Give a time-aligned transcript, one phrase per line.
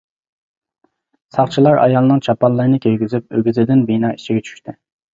[1.35, 4.81] ساقچىلار ئايالنىڭ چاپانلىرىنى كىيگۈزۈپ ئۆگزىدىن بىنا ئىچىگە چۈشتى.